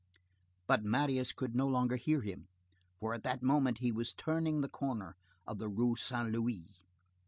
[0.65, 2.47] But Marius could no longer hear him,
[2.99, 6.67] for at that moment he was turning the corner of the Rue Saint Louis.